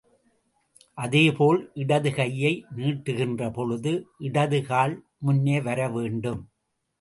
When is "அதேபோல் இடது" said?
0.97-2.11